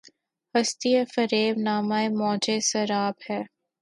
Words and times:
ہستی‘ 0.55 0.91
فریب 1.13 1.53
نامۂ 1.65 2.01
موجِ 2.19 2.45
سراب 2.69 3.15
ہے 3.29 3.41